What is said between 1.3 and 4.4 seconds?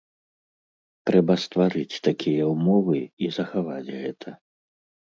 стварыць такія ўмовы і захаваць гэта.